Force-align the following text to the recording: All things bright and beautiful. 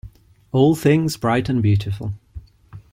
All 0.51 0.73
things 0.73 1.15
bright 1.15 1.47
and 1.47 1.61
beautiful. 1.61 2.13